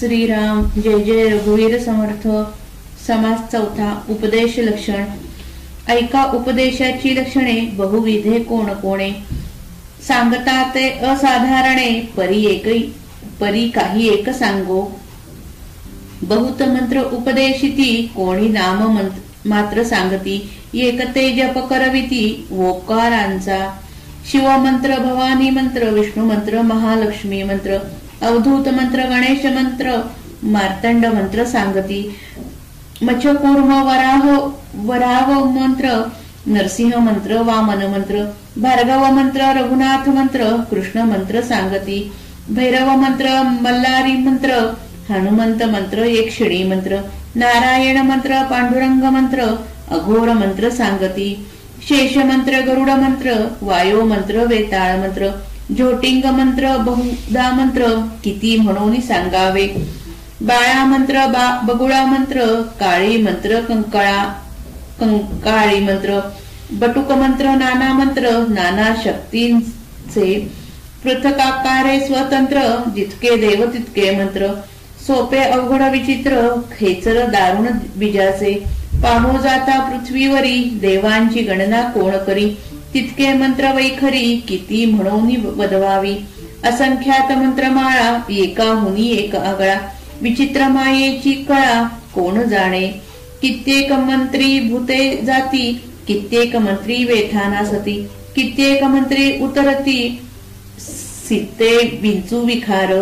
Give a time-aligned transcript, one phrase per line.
[0.00, 2.28] श्रीराम जय जय रघुवीर समर्थ
[3.06, 5.04] समास चौथा उपदेश लक्षण.
[5.88, 9.10] ऐका उपदेशाची लक्षणे बहुविधे कोण कोणे.
[10.08, 12.92] सांगता ते असाधारणे परी एक
[13.40, 15.00] परी काही एक सांगो.
[16.22, 20.50] बहुत मंत्र उपदेशिती कोणी नाम मंत्र मात्र सांगती.
[20.74, 23.78] एकते जप करविती ओकारांचा.
[24.32, 27.78] शिवमंत्र भवानी मंत्र विष्णू मंत्र महालक्ष्मी मंत्र.
[28.22, 29.90] अवधूत मंत्र गणेश मंत्र
[30.54, 32.00] मार्तंड मंत्र सांगती.
[33.02, 34.24] मच्छकूर्म वराह
[34.86, 35.90] वराह मंत्र
[36.46, 38.24] नरसिंह मंत्र वामन मंत्र
[38.62, 41.98] भार्गव मंत्र रघुनाथ मंत्र कृष्ण मंत्र सांगती.
[42.50, 44.58] भैरव मंत्र मल्लारी मंत्र
[45.10, 47.00] हनुमंत मंत्र एक शिणी मंत्र
[47.36, 49.46] नारायण मंत्र पांडुरंग मंत्र
[49.96, 51.28] अघोर मंत्र सांगती.
[51.88, 55.30] शेष मंत्र गरुड मंत्र वायो मंत्र वेताळ मंत्र
[55.76, 57.86] झोटिंग मंत्र बहुदा मंत्र
[58.24, 59.66] किती म्हणून सांगावे.
[60.40, 62.44] बाळा मंत्र बा बगुळा मंत्र
[62.80, 64.22] काळी मंत्र कंकाळा
[65.00, 66.18] कंकाळी मंत्र
[66.80, 70.38] बटुक मंत्र नाना मंत्र नाना शक्तींचे
[71.02, 72.62] पृथकाकारे स्वतंत्र
[72.96, 74.46] जितके देव तितके मंत्र.
[75.06, 77.66] सोपे अवघड विचित्र खेचर दारुण
[77.96, 78.54] बीजाचे.
[79.02, 82.48] पाहू जाता पृथ्वीवरी देवांची गणना कोण करी?
[82.94, 86.14] तितके मंत्र वैखरी किती म्हणून वदवावी.
[86.64, 89.78] असंख्यात मंत्रमाळा एका हुनी एक आगळा.
[90.22, 91.82] विचित्र मायेची कळा
[92.14, 92.86] कोण जाणे?
[93.42, 98.06] कित्येक मंत्री भूते जाती कित्येक मंत्री वेठाना सती.
[98.36, 100.20] कित्येक मंत्री उतरती
[101.28, 102.92] सित्ते विंचू विखार.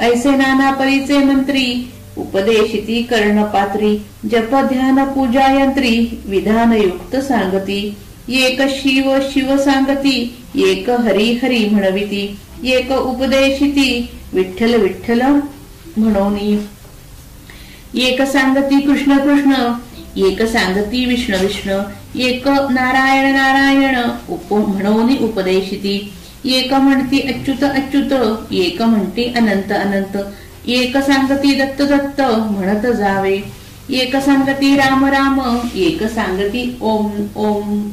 [0.00, 3.96] ऐसे नाना परीचे मंत्री उपदेशिती कर्णपात्री
[4.30, 7.94] जप ध्यान पूजा यंत्री विधानयुक्त सांगती.
[8.30, 10.12] एक शिव शिव सांगती
[10.54, 15.22] एक हरी हरी म्हणविती एक उपदेशिती विठ्ठल विठ्ठल
[15.96, 16.56] म्हणोनी.
[18.02, 19.54] एक सांगती कृष्ण कृष्ण
[20.16, 21.78] एक सांगती विष्णू विष्णू
[22.20, 23.96] एक नारायण नारायण
[24.28, 26.12] उप म्हणून उपदेशिती.
[26.44, 30.16] एक म्हणती अच्युत अच्युत एक म्हणती अनंत अनंत.
[30.66, 32.20] एक सांगती दत्त दत्त
[32.50, 33.38] म्हणत जावे.
[33.90, 35.40] एक सांगती राम राम
[35.74, 37.88] एक सांगती ओम ओम.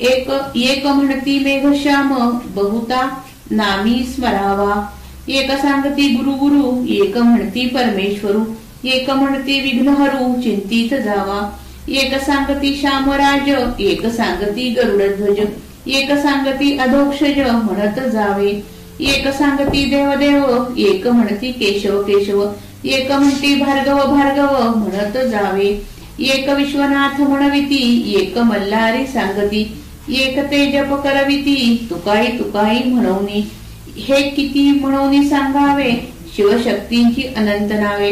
[0.00, 3.08] एक एक म्हणती मेघश्याम बहुता
[3.50, 4.86] नामी स्मरावा.
[5.28, 8.44] एक सांगती गुरु गुरु एक म्हणती परमेश्वरू.
[8.84, 11.50] एक म्हणती विघ्नहरू चिंतित जावा.
[11.88, 13.50] एक सांगती श्यामराज
[13.80, 15.38] एक सांगती गरुडध्वज.
[15.86, 18.62] एक सांगती अधोक्षज म्हणत जावे.
[19.00, 22.46] एक सांगती देवदेव एक म्हणती केशव केशव.
[22.84, 25.91] एक म्हणती भार्गव भार्गव म्हणत जावे.
[26.20, 29.78] एक विश्वनाथ म्हणविती एक मल्हारी सांगती
[30.10, 33.48] एक ते जप करविती तुकाई तुकाई म्हणवणी
[33.98, 35.92] हे किती म्हणवनी सांगावे?
[36.36, 38.10] शिवशक्तींची अनंत नावे.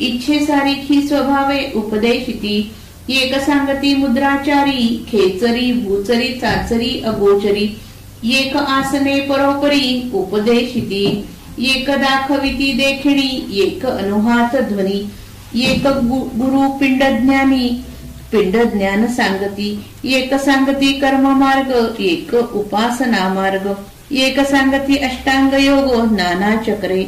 [0.00, 2.70] इच्छे सारिखी स्वभावे उपदेशिती.
[3.08, 7.76] एक सांगती मुद्राचारी खेचरी भूचरी चाचरी अगोचरी.
[8.24, 11.26] एक आसने परोपरी उपदेशिती.
[11.58, 15.06] एक दाखविती देखणी एक अनुहात ध्वनी.
[15.54, 17.84] एक गुरु पिंड ज्ञानी
[18.32, 23.72] पिंड ज्ञान सांगती एक सांगती कर्म मार्ग एक उपासना मार्ग.
[24.12, 27.06] एक सांगती अष्टांग योग नाना चक्रे.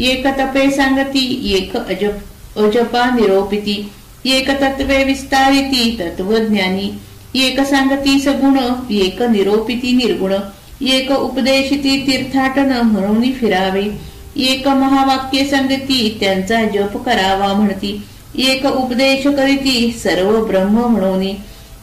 [0.00, 3.90] एक तपे सांगती एक अजप अजपा निरोपिती.
[4.26, 6.92] एक तत्वे विस्तारिती तत्वज्ञानी
[7.34, 8.58] एक सांगती सगुण
[8.90, 10.34] एक निरोपिती निर्गुण.
[10.82, 14.11] एक उपदेशिती तीर्थाटन म्हणून फिरावे.
[14.36, 18.02] एक महावाक्य सांगती त्यांचा जप करावा म्हणती.
[18.38, 21.22] एक उपदेश करीती सर्व ब्रह्म म्हणून.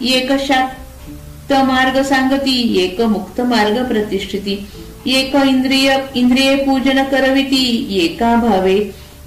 [0.06, 4.68] एक शाक्त मार्ग सांगती एक मुक्त मार्ग प्रतिष्ठिती.
[5.06, 8.80] एक इंद्रिय इंद्रिय पूजन करविती एका भावे.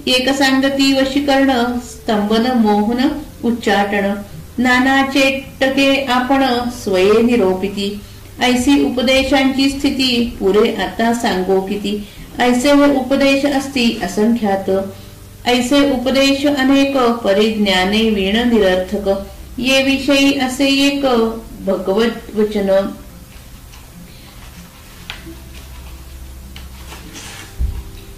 [0.07, 3.07] एक सांगती वशीकरण स्तंभन मोहन
[3.43, 4.13] उच्चाटन.
[4.57, 5.29] नानाचे
[5.61, 6.43] टके आपण
[6.83, 7.99] स्वये निरोपिती.
[8.41, 12.03] ऐसी उपदेशांची स्थिती पुरे आता सांगो किती
[12.39, 14.69] ऐसे व उपदेश असती असंख्यात।
[15.45, 19.09] ऐसे उपदेश अनेक परिज्ञाने वीण निरर्थक।
[19.57, 21.05] ये विषयी असे एक
[21.65, 22.69] भगवत वचन।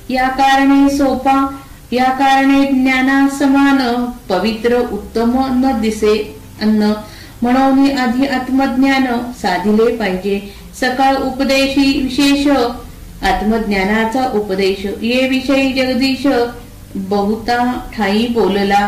[0.10, 1.36] या कारणे सोपा
[1.92, 3.78] या कारणे ज्ञाना समान
[4.30, 6.18] पवित्र उत्तम न दिसे
[6.62, 6.94] अन्न।
[7.42, 9.06] म्हणून आधी आत्मज्ञान
[9.42, 10.40] साधिले पाहिजे।
[10.82, 12.48] सकाळ उपदेशी विशेष
[13.25, 14.86] आत्मज्ञानाचा उपदेश.
[15.01, 16.25] ये विषयी जगदीश
[17.10, 17.57] बहुता
[17.94, 18.83] ठाई बोलला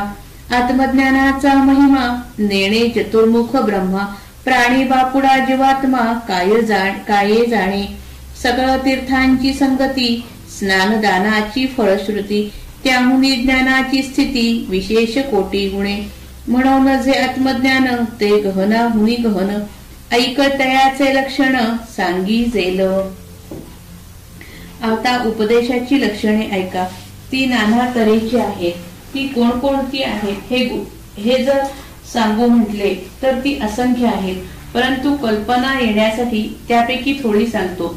[0.56, 2.06] आत्मज्ञानाचा महिमा
[2.40, 4.04] नेणे चतुर्मुख ब्रह्मा
[4.46, 7.84] प्राणी बापुडा जीवात्मा काय जाण काये जाणे
[8.44, 10.10] सगळ तीर्थांची संगती
[10.60, 12.42] स्नानदानाची फळश्रुती
[12.84, 15.98] त्याहून ज्ञानाची स्थिती विशेष कोटी गुणे.
[16.48, 17.88] म्हणून जे आत्मज्ञान
[18.20, 19.50] ते गहना हुनी गहन
[20.12, 21.58] ऐक तयाचे लक्षण
[21.98, 22.82] सांगी जेल.
[24.84, 26.86] आता उपदेशाची लक्षणे ऐका.
[27.32, 28.74] ती नाना तऱ्हेची आहेत
[29.14, 30.58] ती कोणकोणती आहेत हे
[31.18, 31.64] हे जर
[32.14, 34.44] सांगू म्हटले तर ती असंख्य आहेत
[34.74, 37.88] परंतु कल्पना येण्यासाठी त्यापैकी थोडी सांगतो.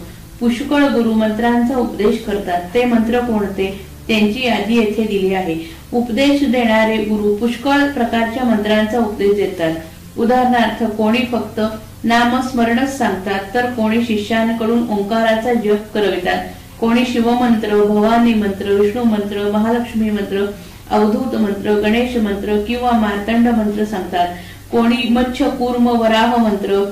[0.40, 2.62] पुष्कळ गुरु मंत्रांचा उपदेश करतात.
[2.74, 3.66] ते मंत्र कोणते?
[4.08, 5.56] त्यांची यादी येथे दिली आहे.
[5.92, 9.74] उपदेश देणारे गुरु पुष्कळ प्रकारच्या मंत्रांचा उपदेश देतात.
[10.18, 11.60] उदाहरणार्थ कोणी फक्त
[12.04, 16.44] नामस्मरणच सांगतात तर कोणी शिष्यांकडून ओंकाराचा जप करवितात.
[16.80, 20.44] कोणी शिवमंत्र भवानी मंत्र विष्णू मंत्र महालक्ष्मी मंत्र
[20.90, 24.28] अवधूत मंत्र गणेश मंत्र किंवा मार्तंड मंत्र सांगतात.
[24.72, 26.84] कोणी मच्छ कूर्म वराह मंत्र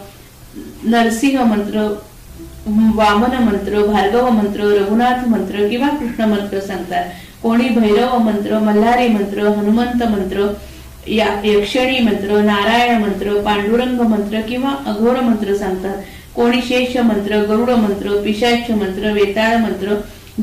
[0.85, 1.87] नरसिंह मंत्र
[2.97, 7.05] वामन मंत्र भार्गव मंत्र रघुनाथ मंत्र किंवा कृष्ण मंत्र सांगतात.
[7.43, 10.47] कोणी भैरव मंत्र मल्हारी मंत्र हनुमंत मंत्र
[11.09, 15.97] यक्षणी मंत्र नारायण मंत्र पांडुरंग मंत्र किंवा अघोर मंत्र सांगतात.
[16.39, 19.95] कोणी शेष मंत्र गरुड मंत्र पिशाच मंत्र वेताळ मंत्र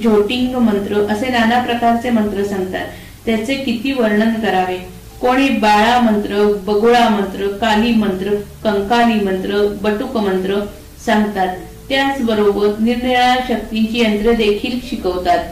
[0.04, 2.88] झोटिंग मंत्र असे नाना प्रकारचे मंत्र सांगतात.
[3.26, 4.78] त्याचे किती वर्णन करावे?
[5.22, 10.60] कोणी बाळा मंत्र बगुळा मंत्र काली मंत्र कंकाली मंत्र बटुक मंत्र
[11.06, 11.56] सांगतात.
[11.90, 15.46] त्याचबरोबर निरनिराळ्या शक्तींची यंत्र देखील शिकवतात.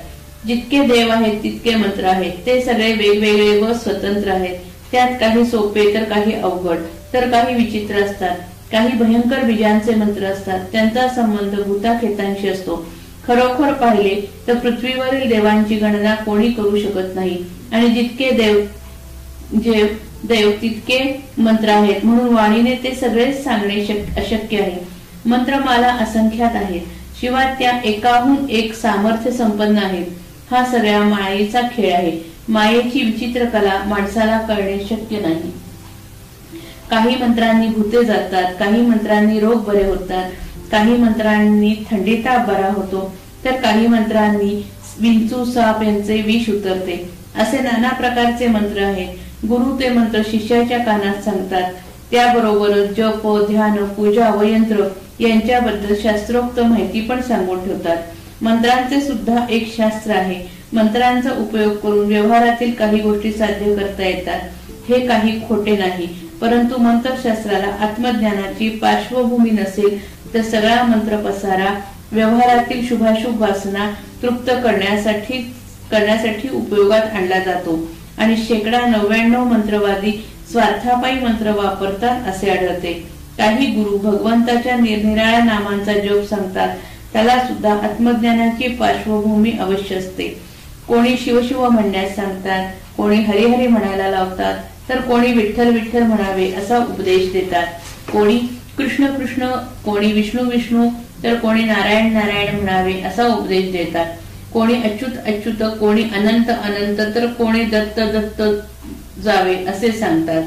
[0.47, 2.45] जितके देव आहेत तितके मंत्र आहेत.
[2.45, 4.57] ते सगळे वेगवेगळे व स्वतंत्र आहेत.
[4.91, 6.77] त्यात काही सोपे तर काही अवघड
[7.13, 8.35] तर काही विचित्र असतात.
[8.73, 12.85] काही भयंकर बीजांचे मंत्र असतात त्यांचा संबंध भूताखेतांशी असतो.
[13.27, 14.15] खरोखर पाहिले
[14.47, 17.37] तर पृथ्वीवरील देवांची गणना कोणी करू शकत नाही.
[17.71, 18.59] आणि जितके देव
[19.63, 19.83] जे
[20.23, 20.99] देव तितके
[21.37, 23.79] मंत्र आहेत म्हणून वाणीने ते सगळेच सांगणे
[24.17, 24.77] अशक्य आहे.
[25.25, 30.05] मंत्रमाला असंख्यात आहेत शिवाय त्या एकाहून एक सामर्थ्य संपन्न आहेत.
[30.51, 32.19] हा सगळ्या मायेचा खेळ आहे.
[32.49, 35.51] मायेची विचित्र कला माणसाला कळणे शक्य नाही.
[36.89, 40.31] काही मंत्रांनी भूते जातात काही मंत्रांनी रोग बरे होतात
[40.71, 43.15] काही मंत्रांनी थंडीता बरा होतो
[43.45, 44.65] तर काही मंत्रांनी
[44.99, 47.09] विंचू साप यांचे विष उतरते.
[47.35, 49.07] असे नाना प्रकारचे मंत्र आहेत.
[49.47, 51.71] गुरु ते मंत्र शिष्याच्या कानात सांगतात.
[52.11, 54.87] त्याबरोबरच जप ध्यान पूजा व यंत्र
[55.19, 57.97] यांच्याबद्दल शास्त्रोक्त माहिती पण सांगून ठेवतात.
[58.41, 60.47] मंत्रांचे सुद्धा एक शास्त्र आहे.
[60.73, 64.39] मंत्रांचा उपयोग करून व्यवहारातील काही गोष्टी साध्य करता येतात.
[64.89, 66.07] हे काही खोटे नाही.
[66.41, 69.99] परंतु मंत्रशास्त्राला आत्मज्ञानाची पार्श्वभूमी नसेल
[70.33, 71.79] तर सगळा मंत्र पसारा
[72.11, 73.89] व्यवहारातील शुभाशुभ वासना
[74.21, 75.55] तृप्त करण्यासाठी
[75.91, 77.87] करण्यासाठी उपयोगात आणला जातो.
[78.17, 80.11] आणि शेकडा नव्याण्णव मंत्रवादी
[80.51, 82.93] स्वार्थापायी मंत्र वापरतात असे आढळते.
[83.37, 86.77] काही गुरु भगवंताच्या निरनिराळ्या नामांचा जप सांगतात
[87.13, 90.27] त्याला सुद्धा आत्मज्ञानाची पार्श्वभूमी अवश्य असते.
[90.87, 94.57] कोणी शिवशिव म्हणण्यास सांगतात कोणी हरिहरी म्हणायला लावतात
[94.89, 97.67] तर कोणी विठ्ठल विठ्ठल म्हणावे असा उपदेश देतात.
[98.11, 98.37] कोणी
[98.77, 99.47] कृष्ण कृष्ण
[99.85, 100.87] कोणी विष्णू विष्णू
[101.23, 104.05] तर कोणी नारायण नारायण म्हणावे असा उपदेश देतात.
[104.53, 108.41] कोणी अच्युत अच्युत कोणी अनंत अनंत तर कोणी दत्त दत्त
[109.19, 110.43] जावे असे सांगतात.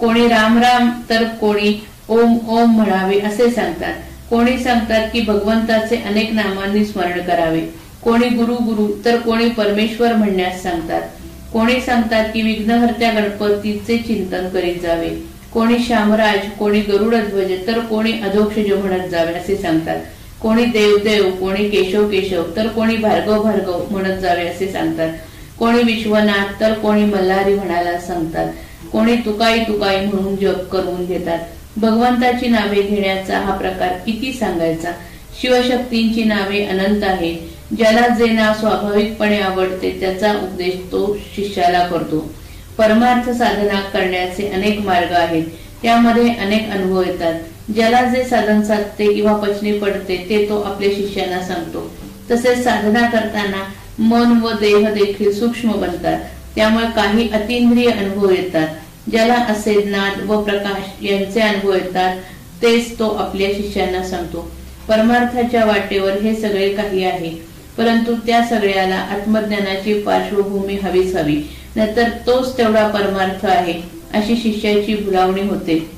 [0.00, 1.72] कोणी राम राम तर कोणी
[2.08, 3.94] ओम ओम म्हणावे असे सांगतात.
[4.30, 7.60] कोणी सांगतात की भगवंताचे अनेक नामांनी स्मरण करावे.
[8.02, 11.02] कोणी गुरु गुरु तर कोणी परमेश्वर म्हणण्यास सांगतात.
[11.52, 15.08] कोणी सांगतात की विघ्नहर्त्या गणपतीचे चिंतन करीत जावे.
[15.52, 20.00] कोणी श्यामराज कोणी गरुड ध्वज तर कोणी अधोक्षज म्हणत जावे असे सांगतात.
[20.42, 25.12] कोणी देवदेव कोणी केशव केशव तर कोणी भार्गव भार्गव म्हणत जावे असे सांगतात.
[25.58, 28.52] कोणी विश्वनाथ तर कोणी मल्हारी म्हणायला सांगतात.
[28.92, 31.38] कोणी तुकाई तुकाई म्हणून जप करून घेतात.
[31.76, 34.92] भगवंताची नावे घेण्याचा हा प्रकार किती सांगायचा?
[35.40, 42.32] शिवशक्तींची नावे अनंत आहेत ज्याला जे नाव स्वाभाविकपणे आवडते त्याचा उपदेश तो शिष्याला करतो.
[42.78, 45.44] परमार्थ साधना करण्याचे अनेक मार्ग आहेत.
[45.82, 47.40] त्यामध्ये अनेक अनुभव येतात.
[47.72, 51.90] ज्याला जे साधन साधते किंवा पचनी पडते ते तो आपल्या शिष्याला सांगतो.
[52.30, 53.62] तसेच साधना करताना
[53.98, 56.20] मन व देह देखील सूक्ष्म बनतात.
[56.56, 58.68] त्यामुळे काही अतिंद्रिय अनुभव येतात.
[59.10, 62.16] ज्याला असे ज्ञान व प्रकाश यांचे अनुभव येतात
[62.62, 64.50] तेच तो आपल्या शिष्यांना सांगतो.
[64.88, 67.47] परमार्थाच्या वाटेवर हे सगळे काही आहे.
[67.78, 71.36] परंतु त्या सगळ्याला आत्मज्ञानाची पार्श्वभूमी हवीच हवी.
[71.76, 73.72] नंतर तोच तेवढा परमार्थ आहे
[74.14, 75.90] अशी शिष्याची भुलावणी होते.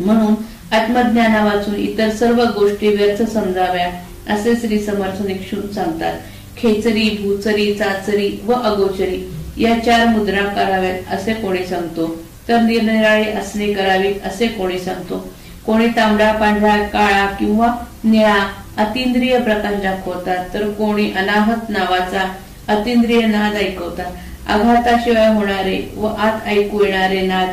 [0.00, 0.34] म्हणून
[0.74, 3.90] आत्मज्ञाना वाचून इतर सर्व गोष्टी व्यर्थ समजाव्या
[4.34, 6.18] असे श्री समर्थ निक्षून सांगतात.
[6.56, 9.22] खेचरी भूचरी चाचरी व अगोचरी
[9.58, 12.24] या चार मुद्रा कराव्यात असे कोणी सांगतो?
[12.48, 15.34] तर निरनिराळी असणे करावी असे कोणी सांगतो?
[15.66, 20.44] कोणी तांबडा पांढरा काळा किंवा निळा अतिंद्रिय प्रकाश दाखवतात.
[20.54, 22.22] तर कोणी अनाहत नावाचा
[22.68, 24.12] अतिंद्रिय नाद ऐकवतात.
[24.48, 27.48] आघाताशिवाय होणारे व आत ऐकू येणारे नाद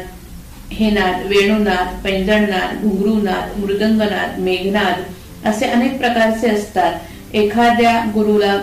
[0.71, 6.93] हे नाद वेणुनाद पैंजणनाद घुंगरूनाद मृदंगनाद मेघनाद असे अनेक प्रकारचे असतात.
[7.33, 8.57] एखाद्या गुरुला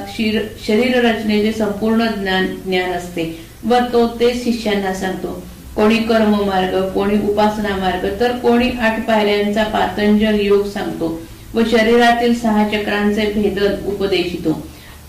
[0.67, 3.25] शरीर रचनेचे संपूर्ण ज्ञान ज्ञान असते
[3.65, 5.43] व तो ते शिष्यांना सांगतो.
[5.77, 11.21] कोणी कर्म मार्ग कोणी उपासना मार्ग तर कोणी आठ पायऱ्यांचा पातंजल योग सांगतो.
[11.55, 14.61] व शरीरातील सहा चक्रांचे भेदन उपदेशितो.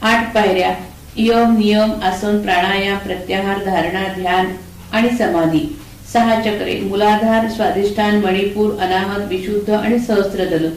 [0.01, 0.73] आठ पायऱ्या
[1.17, 4.51] यम नियम आसन प्राणायाम प्रत्याहार धारणा ध्यान
[4.91, 5.67] आणि समाधी.
[6.13, 10.67] सहा चक्रे मुलाधार स्वाधिष्ठान मणिपूर अनाहत विशुद्ध आणि सहस्त्रदल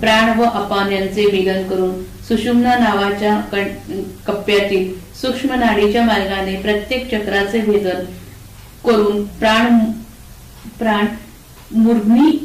[0.00, 3.34] प्राण व अपान यांचे मिलन करून सुषुम्ना नावाच्या
[4.26, 8.04] कप्प्यातील सूक्ष्म नाडीच्या मार्गाने प्रत्येक चक्राचे भेदन
[8.84, 9.78] करून प्राण
[10.78, 11.06] प्राण
[11.74, 12.38] मुर्मी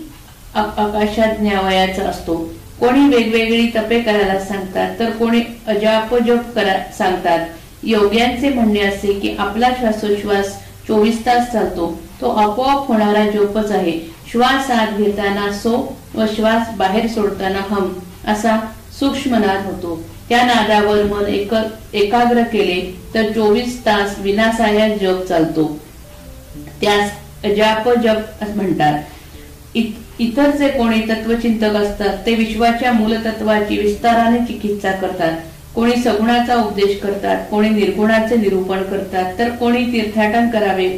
[0.56, 2.36] आकाशात न्यावयाचा असतो.
[2.82, 7.40] कोणी वेगवेगळी तपे करायला सांगतात तर कोणी अजापजप करा सांगतात.
[7.84, 10.56] योग्यांचे म्हणणे असे की आपला श्वासोश्वास
[10.88, 11.92] चोवीस तास चालतो.
[12.22, 14.00] तो आपोआप होणारा जोपच आहे.
[14.32, 15.72] श्वास आत घेताना सो
[16.16, 17.94] व श्वास बाहेर सोडताना हम
[18.28, 18.60] असा
[19.00, 20.02] सूक्ष्म नाद होतो.
[20.30, 21.54] त्या नादावर मन एक
[21.94, 22.82] एकाग्र केले
[23.14, 25.66] तर चोवीस तास विनासाया जप चालतो.
[26.82, 27.12] त्यास
[27.46, 29.02] अजाप जप म्हणतात.
[29.76, 35.38] इतर जे कोणी तत्वचिंतक असतात ते विश्वाच्या मूलतत्वाची विस्ताराने चिकित्सा करतात.
[35.76, 40.90] कोणी सगुणाचा उपदेश करतात कोणी निर्गुणाचे निरूपण करतात तर कोणी तीर्थाटन करावे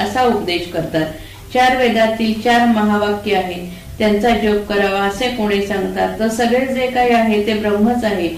[0.00, 1.06] असा उपदेश करतात.
[1.54, 3.68] चार वेदातील चार महावाक्य आहेत.
[3.98, 6.18] त्यांचा जप करावा असे कोणी सांगतात.
[6.20, 8.28] तर सगळे जे काही आहे ते ब्रह्मच आहे.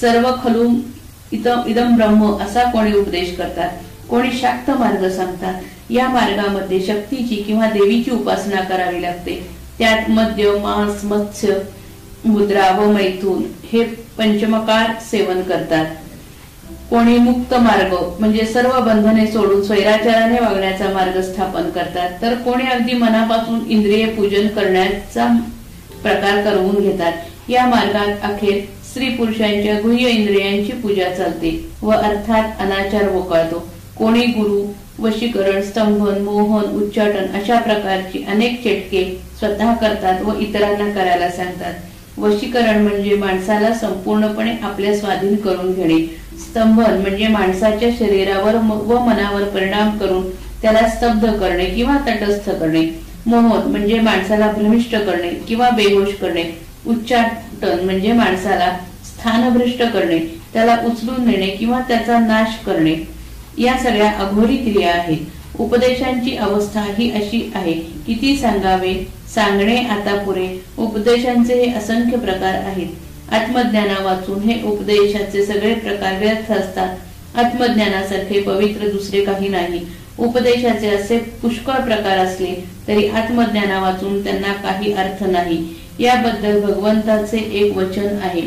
[0.00, 0.80] सर्व खलूम
[1.32, 3.70] इदम ब्रह्म असा कोणी उपदेश करतात.
[4.10, 5.54] कोणी शाक्त मार्ग सांगतात.
[5.90, 9.40] या मार्गामध्ये शक्तीची किंवा देवीची उपासना करावी लागते.
[9.78, 11.54] त्यात मद्य मांस मत्स्य
[12.24, 13.84] मुद्रा व मैथून हे
[14.18, 15.86] पंचमकार सेवन करतात.
[16.90, 22.20] कोणी मुक्त मार्ग म्हणजे सर्व बंधने सोडून स्वैराचाराने वागण्याचा मार्ग स्थापन करतात.
[22.22, 25.26] तर कोणी अगदी मनापासून इंद्रिय पूजन करण्याचा
[26.02, 27.12] प्रकार करवून घेतात.
[27.48, 33.66] या मार्गात अखेर स्त्री पुरुषांच्या गुह्य इंद्रियांची पूजा चालते व अर्थात अनाचार वोकळतो
[34.00, 34.60] कोणी गुरु
[34.98, 39.02] वशीकरण स्तंभन मोहन उच्चाटन अशा प्रकारची अनेक चेटके
[39.38, 41.74] स्वतः करतात व इतरांना करायला सांगतात.
[42.18, 45.98] वशीकरण म्हणजे माणसाला संपूर्णपणे आपल्या स्वाधीन करून घेणे.
[46.38, 50.30] स्तंभन म्हणजे माणसाच्या शरीरावर व मनावर परिणाम करून
[50.62, 52.84] त्याला स्तब्ध करणे किंवा तटस्थ करणे.
[53.26, 56.44] मोहन म्हणजे माणसाला भ्रमिष्ट करणे किंवा बेहोश करणे.
[56.86, 58.76] उच्चाटन म्हणजे माणसाला
[59.06, 60.18] स्थानभ्रष्ट करणे.
[60.52, 63.19] त्याला उचलून नेणे किंवा त्याचा नाश करणे.
[63.58, 67.72] या सगळ्या अघोरी क्रिया आहेत उपदेशांची अवस्था ही अशी आहे
[68.06, 68.94] किती सांगावे
[69.34, 70.46] सांगणे आता पुरे.
[70.78, 73.32] उपदेशांचे हे असंख्य प्रकार आहेत.
[73.32, 76.96] आत्मज्ञाना वाचून हे उपदेशाचे सगळे प्रकार व्यर्थ असतात.
[77.34, 79.80] आत्मज्ञानासारखे पवित्र दुसरे काही नाही.
[80.18, 82.54] उपदेशाचे असे पुष्कळ प्रकार असले
[82.88, 85.64] तरी आत्मज्ञाना वाचून त्यांना काही अर्थ नाही.
[85.98, 88.42] याबद्दल भगवंताचे एक वचन आहे.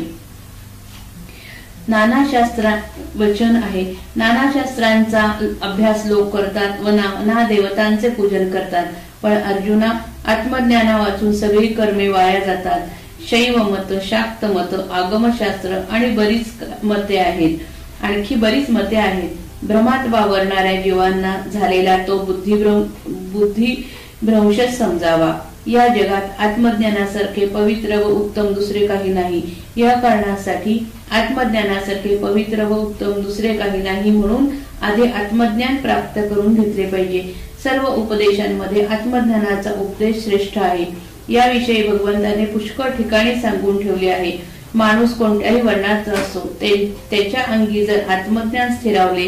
[1.88, 2.70] नानाशास्त्र
[3.18, 3.94] वचन आहे.
[4.16, 5.22] नाना शास्त्रांचा
[5.62, 8.86] अभ्यास लोक करतात व नाना देवतांचे पूजन करतात.
[9.22, 9.92] पण अर्जुना
[10.24, 12.80] आत्मज्ञाना वाचून सगळी कर्मे वाया जातात.
[13.28, 16.46] शैव मत शाक्त मत आगमशास्त्र आणि बरीच
[16.82, 17.58] मते आहेत.
[18.02, 19.30] आणखी बरीच मते आहेत.
[19.62, 25.32] भ्रमात वावरणाऱ्या जीवांना झालेला तो बुद्धिभ्रम बुद्धिभ्रंश समजावा.
[25.66, 29.42] या जगात आत्मज्ञानासारखे पवित्र व उत्तम दुसरे काही नाही.
[29.76, 30.78] या कारणासाठी
[31.10, 34.46] आत्मज्ञानासारखे पवित्र व उत्तम दुसरे काही नाही म्हणून
[34.82, 37.22] आधी आत्मज्ञान प्राप्त करून घेतले पाहिजे.
[37.64, 40.84] सर्व उपदेशांमध्ये आत्मज्ञानाचा उपदेश श्रेष्ठ आहे.
[41.28, 44.32] याविषयी भगवंताने पुष्कळ ठिकाणी सांगून ठेवले आहे.
[44.74, 46.74] माणूस कोणत्याही वर्णाचा असो ते
[47.10, 49.26] त्याच्या अंगी जर आत्मज्ञान स्थिरावले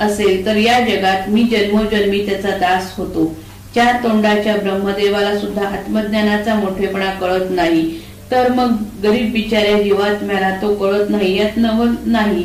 [0.00, 3.34] असेल तर या जगात मी जन्मोजन्मी त्याचा दास होतो.
[3.74, 7.88] चार तोंडाच्या ब्रह्मदेवाला सुद्धा आत्मज्ञानाचा मोठेपणा कळत नाही
[8.30, 8.72] तर मग
[9.02, 12.42] गरीब बिचाऱ्या जीवात्म्याला तो कळत नाही यात नवत नाही.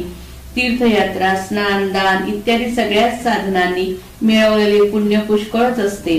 [0.55, 3.85] तीर्थयात्रा स्नान दान इत्यादी सगळ्याच साधनांनी
[4.21, 6.17] मिळवलेले पुण्य पुष्कळच असते.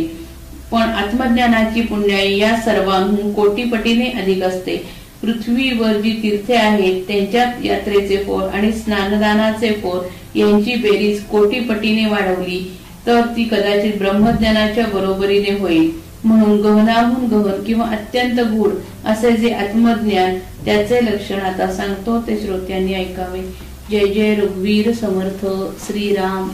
[0.73, 4.77] पण आत्मज्ञानाची पुण्याई या सर्वांहून कोटीपटीने अधिक असते.
[5.23, 10.01] पृथ्वीवर जी तीर्थे आहेत त्यांच्या यात्रेचे फोर आणि स्नानदानाचे फोर
[10.35, 12.59] यांची बेरीज कोटीपटीने वाढवली.
[13.07, 15.91] तर ती कदाचित ब्रह्मज्ञानाच्या बरोबरीने होईल.
[16.25, 18.71] म्हणून गहनाहून गहन किंवा अत्यंत गूढ
[19.07, 23.43] असे जे आत्मज्ञान त्याचे लक्षण आता सांगतो ते श्रोत्यांनी ऐकावे.
[23.91, 25.47] जय जय रघुवीर समर्थ
[25.87, 26.49] श्रीराम.